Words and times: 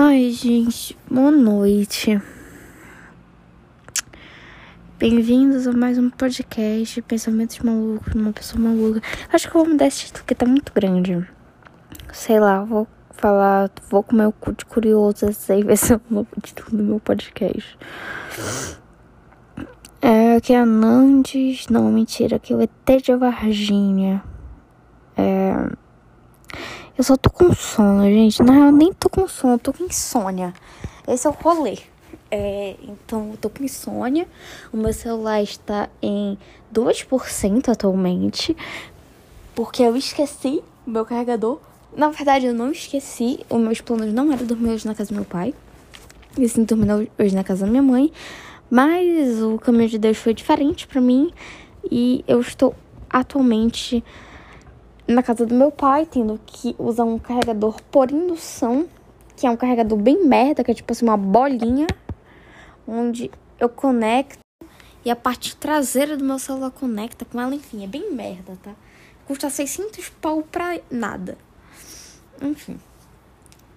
Ai, 0.00 0.30
gente, 0.30 0.96
boa 1.10 1.32
noite. 1.32 2.22
Bem-vindos 4.96 5.66
a 5.66 5.72
mais 5.72 5.98
um 5.98 6.08
podcast 6.08 7.02
Pensamentos 7.02 7.58
Malucos, 7.58 8.14
uma 8.14 8.32
pessoa 8.32 8.62
maluca. 8.62 9.02
Acho 9.32 9.50
que 9.50 9.56
eu 9.56 9.64
vou 9.64 9.72
mudar 9.72 9.88
esse 9.88 10.04
título 10.04 10.20
porque 10.22 10.36
tá 10.36 10.46
muito 10.46 10.72
grande. 10.72 11.28
Sei 12.12 12.38
lá, 12.38 12.62
vou 12.62 12.86
falar, 13.10 13.72
vou 13.90 14.04
comer 14.04 14.26
o 14.28 14.32
cu 14.32 14.52
de 14.52 14.64
curioso, 14.66 15.30
esse 15.30 15.52
aí 15.52 15.64
vai 15.64 15.76
ser 15.76 16.00
o 16.12 16.26
título 16.44 16.78
do 16.78 16.84
meu 16.84 17.00
podcast. 17.00 17.76
É 20.00 20.40
que 20.40 20.52
é 20.52 20.60
a 20.60 20.64
Nandes. 20.64 21.66
Não, 21.66 21.90
mentira, 21.90 22.38
que 22.38 22.52
é 22.52 22.56
o 22.56 22.62
ET 22.62 23.02
de 23.02 23.16
Varginha. 23.16 24.22
É. 25.16 25.57
Eu 26.98 27.04
só 27.04 27.16
tô 27.16 27.30
com 27.30 27.54
sono, 27.54 28.02
gente. 28.02 28.42
Na 28.42 28.52
real, 28.52 28.72
nem 28.72 28.92
tô 28.92 29.08
com 29.08 29.28
sono, 29.28 29.56
tô 29.56 29.72
com 29.72 29.84
insônia. 29.84 30.52
Esse 31.06 31.28
é 31.28 31.30
o 31.30 31.32
rolê. 31.32 31.78
É, 32.28 32.74
então, 32.82 33.30
eu 33.30 33.36
tô 33.36 33.48
com 33.48 33.62
insônia. 33.62 34.26
O 34.72 34.76
meu 34.76 34.92
celular 34.92 35.40
está 35.40 35.88
em 36.02 36.36
2% 36.74 37.68
atualmente. 37.68 38.56
Porque 39.54 39.84
eu 39.84 39.94
esqueci 39.96 40.60
o 40.84 40.90
meu 40.90 41.06
carregador. 41.06 41.60
Na 41.96 42.08
verdade, 42.08 42.46
eu 42.46 42.52
não 42.52 42.72
esqueci. 42.72 43.46
Os 43.48 43.60
meus 43.60 43.80
planos 43.80 44.12
não 44.12 44.32
eram 44.32 44.44
dormir 44.44 44.70
hoje 44.70 44.84
na 44.84 44.92
casa 44.92 45.10
do 45.10 45.14
meu 45.14 45.24
pai. 45.24 45.54
E 46.36 46.48
sim 46.48 46.64
dormir 46.64 47.08
hoje 47.16 47.32
na 47.32 47.44
casa 47.44 47.64
da 47.64 47.70
minha 47.70 47.82
mãe. 47.82 48.12
Mas 48.68 49.40
o 49.40 49.56
caminho 49.56 49.88
de 49.88 49.98
Deus 49.98 50.18
foi 50.18 50.34
diferente 50.34 50.84
para 50.84 51.00
mim. 51.00 51.30
E 51.88 52.24
eu 52.26 52.40
estou 52.40 52.74
atualmente 53.08 54.02
na 55.08 55.22
casa 55.22 55.46
do 55.46 55.54
meu 55.54 55.72
pai, 55.72 56.04
tendo 56.04 56.38
que 56.44 56.76
usar 56.78 57.04
um 57.04 57.18
carregador 57.18 57.80
por 57.90 58.10
indução, 58.10 58.86
que 59.34 59.46
é 59.46 59.50
um 59.50 59.56
carregador 59.56 59.98
bem 59.98 60.26
merda, 60.26 60.62
que 60.62 60.70
é 60.70 60.74
tipo 60.74 60.92
assim 60.92 61.06
uma 61.06 61.16
bolinha, 61.16 61.86
onde 62.86 63.30
eu 63.58 63.68
conecto 63.68 64.38
e 65.04 65.10
a 65.10 65.16
parte 65.16 65.56
traseira 65.56 66.16
do 66.16 66.24
meu 66.24 66.38
celular 66.38 66.70
conecta 66.70 67.24
com 67.24 67.40
ela, 67.40 67.54
enfim, 67.54 67.82
é 67.82 67.86
bem 67.86 68.12
merda, 68.12 68.58
tá? 68.62 68.74
Custa 69.26 69.48
600 69.48 70.10
pau 70.20 70.42
pra 70.42 70.78
nada. 70.90 71.38
Enfim. 72.42 72.78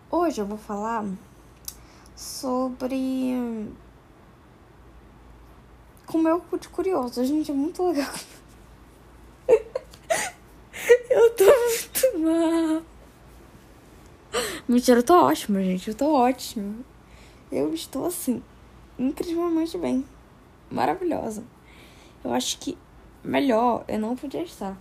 Hoje 0.10 0.42
eu 0.42 0.46
vou 0.46 0.58
falar 0.58 1.06
sobre 2.16 3.36
como 6.06 6.28
eu 6.28 6.44
de 6.60 6.68
curioso. 6.68 7.24
Gente, 7.24 7.52
é 7.52 7.54
muito 7.54 7.82
legal. 7.88 8.14
Eu 11.10 11.30
tô 11.36 11.46
mal. 12.22 12.84
Mentira, 14.68 15.00
eu 15.00 15.04
tô 15.04 15.16
ótima, 15.16 15.62
gente. 15.62 15.90
Eu 15.90 15.96
tô 15.96 16.14
ótima. 16.14 16.76
Eu 17.52 17.74
estou 17.74 18.06
assim, 18.06 18.42
incrivelmente 18.98 19.78
bem. 19.78 20.06
Maravilhosa. 20.70 21.44
Eu 22.24 22.34
acho 22.34 22.58
que 22.60 22.78
melhor 23.24 23.84
eu 23.88 24.00
não 24.00 24.16
podia 24.16 24.44
estar. 24.44 24.78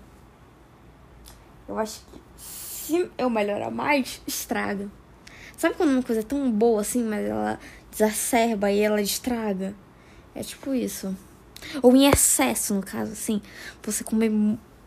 Eu 1.66 1.78
acho 1.78 2.00
que 2.00 2.20
se 2.36 3.10
eu 3.16 3.30
melhorar 3.30 3.70
mais, 3.70 4.20
estraga. 4.26 4.88
Sabe 5.56 5.74
quando 5.74 5.90
uma 5.90 6.02
coisa 6.02 6.20
é 6.20 6.24
tão 6.24 6.50
boa 6.50 6.80
assim, 6.80 7.02
mas 7.02 7.24
ela 7.24 7.58
desacerba 7.90 8.70
e 8.70 8.80
ela 8.80 9.00
estraga? 9.00 9.74
É 10.34 10.42
tipo 10.42 10.74
isso. 10.74 11.16
Ou 11.82 11.94
em 11.94 12.06
excesso, 12.06 12.74
no 12.74 12.82
caso, 12.82 13.12
assim. 13.12 13.42
Você 13.82 14.02
comer 14.02 14.30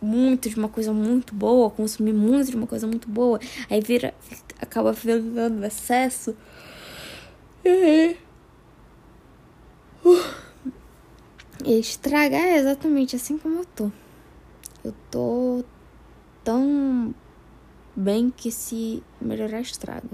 muito 0.03 0.49
de 0.49 0.55
uma 0.55 0.69
coisa 0.69 0.91
muito 0.93 1.33
boa, 1.33 1.69
consumir 1.69 2.13
muito 2.13 2.51
de 2.51 2.55
uma 2.57 2.67
coisa 2.67 2.85
muito 2.85 3.07
boa, 3.09 3.39
aí 3.69 3.79
vira, 3.81 4.13
acaba 4.59 4.91
virando 4.91 5.63
excesso. 5.65 6.35
E 11.65 11.79
estragar 11.79 12.41
é 12.41 12.57
exatamente 12.57 13.15
assim 13.15 13.37
como 13.37 13.59
eu 13.59 13.65
tô. 13.65 13.91
Eu 14.83 14.93
tô 15.09 15.63
tão 16.43 17.15
bem 17.95 18.29
que 18.29 18.51
se 18.51 19.01
melhorar 19.21 19.61
estraga. 19.61 20.09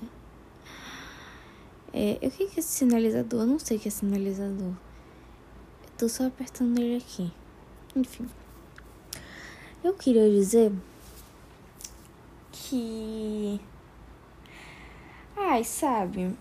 É, 1.92 2.20
o 2.22 2.30
que 2.30 2.44
é 2.44 2.60
esse 2.60 2.62
sinalizador? 2.62 3.42
Eu 3.42 3.48
não 3.48 3.58
sei 3.58 3.78
o 3.78 3.80
que 3.80 3.88
é 3.88 3.92
sinalizador. 3.92 4.68
Eu 4.68 5.92
tô 5.98 6.08
só 6.08 6.28
apertando 6.28 6.78
ele 6.78 6.98
aqui. 6.98 7.32
Enfim. 7.96 8.28
Eu 9.82 9.94
queria 9.94 10.30
dizer 10.30 10.74
que. 12.52 13.62
Ai, 15.38 15.64
sabe? 15.64 16.36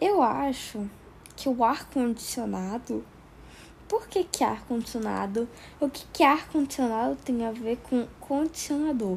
Eu 0.00 0.20
acho 0.20 0.90
que 1.36 1.48
o 1.48 1.62
ar-condicionado. 1.62 3.04
Por 3.88 4.08
que, 4.08 4.24
que 4.24 4.42
ar-condicionado? 4.42 5.48
O 5.78 5.88
que, 5.88 6.04
que 6.12 6.24
ar-condicionado 6.24 7.16
tem 7.24 7.46
a 7.46 7.52
ver 7.52 7.76
com 7.76 8.08
condicionador? 8.18 9.16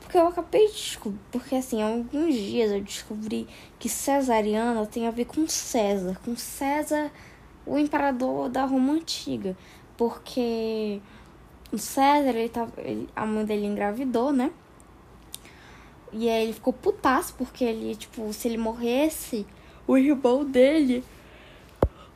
Porque 0.00 0.16
eu 0.16 0.26
acabei 0.26 0.68
de 0.68 0.72
descobrir. 0.72 1.20
Porque 1.30 1.54
assim, 1.54 1.82
há 1.82 1.86
alguns 1.86 2.34
dias 2.34 2.72
eu 2.72 2.80
descobri 2.80 3.46
que 3.78 3.90
cesariana 3.90 4.86
tem 4.86 5.06
a 5.06 5.10
ver 5.10 5.26
com 5.26 5.46
César. 5.46 6.18
Com 6.24 6.34
César, 6.34 7.12
o 7.66 7.76
imperador 7.76 8.48
da 8.48 8.64
Roma 8.64 8.94
Antiga 8.94 9.54
porque 10.00 10.98
o 11.70 11.76
César, 11.76 12.30
ele 12.30 12.48
tava, 12.48 12.72
ele, 12.78 13.06
a 13.14 13.26
mãe 13.26 13.44
dele 13.44 13.66
engravidou, 13.66 14.32
né? 14.32 14.50
E 16.10 16.26
aí 16.26 16.44
ele 16.44 16.54
ficou 16.54 16.72
putaço, 16.72 17.34
porque 17.36 17.62
ele, 17.62 17.94
tipo, 17.94 18.32
se 18.32 18.48
ele 18.48 18.56
morresse, 18.56 19.46
o 19.86 19.98
irmão 19.98 20.42
dele. 20.42 21.04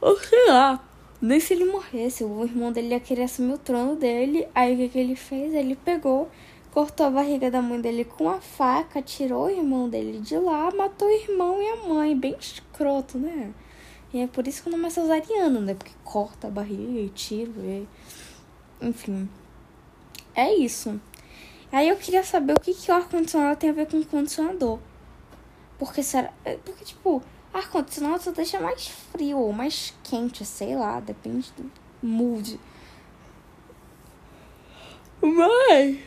Ou 0.00 0.17
sei 0.17 0.49
lá. 0.49 0.83
Nem 1.21 1.39
se 1.39 1.53
ele 1.53 1.67
morresse, 1.67 2.25
o 2.25 2.43
irmão 2.43 2.73
dele 2.73 2.89
ia 2.89 3.00
querer 3.00 3.25
assumir 3.25 3.53
o 3.53 3.59
trono 3.59 3.97
dele. 3.97 4.49
Aí 4.55 4.73
o 4.73 4.78
que, 4.78 4.89
que 4.89 4.99
ele 4.99 5.15
fez? 5.15 5.53
Ele 5.53 5.77
pegou, 5.77 6.31
cortou 6.73 7.05
a 7.05 7.11
barriga 7.11 7.50
da 7.50 7.61
mãe 7.61 7.83
dele 7.83 8.06
com 8.06 8.31
a 8.31 8.41
faca, 8.41 9.03
tirou 9.03 9.44
o 9.44 9.50
irmão 9.50 9.91
dele 9.91 10.21
de 10.21 10.39
lá, 10.39 10.71
matou 10.75 11.06
o 11.06 11.11
irmão 11.11 11.61
e 11.61 11.69
a 11.69 11.77
mãe. 11.87 12.17
Bem 12.17 12.34
escroto, 12.41 13.19
né? 13.19 13.53
E 14.14 14.20
é 14.20 14.28
por 14.28 14.47
isso 14.47 14.62
que 14.62 14.69
o 14.69 14.70
nome 14.70 14.86
é 14.86 14.91
cesariano, 14.91 15.60
né? 15.60 15.75
Porque 15.75 15.92
corta 16.04 16.47
a 16.47 16.50
barriga 16.50 17.00
e 17.00 17.08
tira. 17.08 17.50
E... 17.58 17.88
Enfim. 18.80 19.28
É 20.36 20.54
isso. 20.54 21.00
Aí 21.72 21.88
eu 21.88 21.97
queria 21.97 22.22
saber 22.22 22.52
o 22.52 22.60
que, 22.60 22.72
que 22.72 22.92
o 22.92 22.94
ar-condicionado 22.94 23.58
tem 23.58 23.70
a 23.70 23.72
ver 23.72 23.88
com 23.88 23.98
o 23.98 24.06
condicionador. 24.06 24.78
Porque 25.76 26.00
será. 26.00 26.32
É, 26.44 26.56
porque, 26.58 26.84
tipo, 26.84 27.20
ar-condicionado 27.52 28.22
só 28.22 28.30
deixa 28.30 28.60
mais 28.60 28.86
frio 28.86 29.38
ou 29.38 29.52
mais 29.52 29.92
quente, 30.04 30.44
sei 30.44 30.76
lá, 30.76 31.00
depende 31.00 31.52
do 31.56 31.69
mood. 32.00 32.60
Mas. 35.20 35.98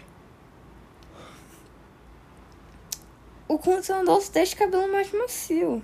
O 3.50 3.58
condicionador 3.58 4.24
deixa 4.32 4.56
o 4.56 4.60
cabelo 4.60 4.90
mais 4.90 5.12
macio. 5.12 5.84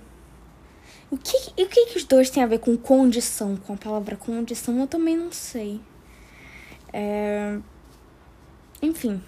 O 1.14 1.16
que, 1.16 1.62
o 1.62 1.68
que, 1.68 1.86
que 1.86 1.96
os 1.96 2.02
dois 2.02 2.28
têm 2.28 2.42
a 2.42 2.46
ver 2.46 2.58
com 2.58 2.76
condição? 2.76 3.56
Com 3.56 3.74
a 3.74 3.76
palavra 3.76 4.16
condição, 4.16 4.80
eu 4.80 4.86
também 4.88 5.16
não 5.16 5.30
sei. 5.30 5.80
É... 6.92 7.56
Enfim. 8.82 9.22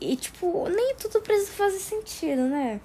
E, 0.00 0.16
tipo, 0.16 0.66
nem 0.70 0.94
tudo 0.94 1.20
precisa 1.20 1.52
fazer 1.52 1.78
sentido, 1.80 2.48
né? 2.48 2.80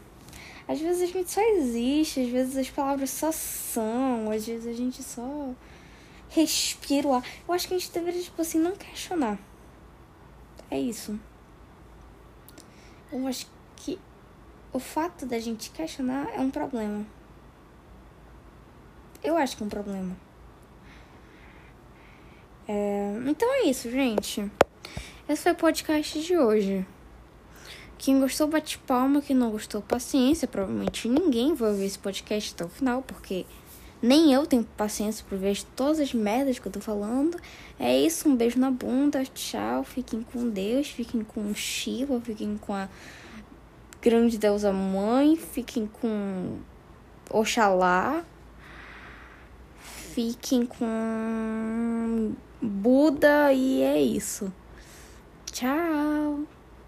Às 0.67 0.81
vezes 0.81 1.03
a 1.03 1.05
gente 1.05 1.31
só 1.31 1.41
existe, 1.41 2.19
às 2.19 2.29
vezes 2.29 2.57
as 2.57 2.69
palavras 2.69 3.09
só 3.09 3.31
são, 3.31 4.29
às 4.29 4.45
vezes 4.45 4.67
a 4.67 4.73
gente 4.73 5.01
só 5.01 5.53
respira 6.27 7.15
ar. 7.15 7.23
Eu 7.47 7.53
acho 7.53 7.65
que 7.65 7.75
a 7.75 7.79
gente 7.79 7.93
deveria, 7.93 8.21
tipo 8.21 8.41
assim, 8.41 8.59
não 8.59 8.75
questionar. 8.75 9.39
É 10.69 10.77
isso. 10.77 11.17
Eu 13.09 13.25
acho 13.25 13.45
que 13.45 13.62
o 14.73 14.79
fato 14.79 15.25
da 15.25 15.39
gente 15.39 15.69
questionar 15.69 16.33
é 16.35 16.39
um 16.39 16.49
problema. 16.49 17.05
Eu 19.23 19.37
acho 19.37 19.55
que 19.55 19.63
é 19.63 19.65
um 19.65 19.69
problema. 19.69 20.17
É... 22.67 23.15
Então 23.27 23.47
é 23.53 23.69
isso, 23.69 23.89
gente. 23.89 24.51
Esse 25.29 25.43
foi 25.43 25.51
o 25.51 25.55
podcast 25.55 26.21
de 26.21 26.37
hoje. 26.37 26.85
Quem 27.97 28.19
gostou, 28.19 28.47
bate 28.47 28.77
palma. 28.79 29.21
Quem 29.21 29.35
não 29.35 29.51
gostou, 29.51 29.81
paciência. 29.81 30.47
Provavelmente 30.47 31.07
ninguém 31.07 31.53
vai 31.53 31.69
ouvir 31.69 31.85
esse 31.85 31.99
podcast 31.99 32.53
até 32.53 32.65
o 32.65 32.69
final, 32.69 33.01
porque 33.03 33.45
nem 34.01 34.33
eu 34.33 34.45
tenho 34.45 34.65
paciência 34.75 35.23
pra 35.29 35.37
ver 35.37 35.63
todas 35.75 35.99
as 35.99 36.13
merdas 36.13 36.59
que 36.59 36.67
eu 36.67 36.71
tô 36.71 36.81
falando. 36.81 37.39
É 37.79 37.97
isso, 37.97 38.27
um 38.27 38.35
beijo 38.35 38.59
na 38.59 38.71
bunda. 38.71 39.23
Tchau. 39.23 39.83
Fiquem 39.83 40.23
com 40.23 40.49
Deus. 40.49 40.89
Fiquem 40.89 41.23
com 41.23 41.49
o 41.49 41.55
Shiva. 41.55 42.19
Fiquem 42.19 42.57
com 42.57 42.73
a 42.73 42.89
grande 44.03 44.37
deusa 44.37 44.73
mãe, 44.73 45.37
fiquem 45.37 45.87
com 45.87 46.57
Oxalá, 47.29 48.21
fiquem 49.79 50.65
com 50.65 52.33
Buda 52.61 53.53
e 53.53 53.81
é 53.81 54.01
isso. 54.01 54.51
Tchau! 55.45 56.41